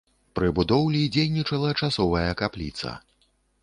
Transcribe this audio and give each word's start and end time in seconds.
Пры 0.37 0.47
будоўлі 0.59 1.03
дзейнічала 1.17 1.71
часовая 1.81 2.29
капліца. 2.45 3.01